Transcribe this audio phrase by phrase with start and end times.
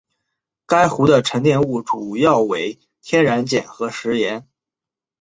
[0.65, 4.47] 该湖的沉积物主要为天然碱和石盐。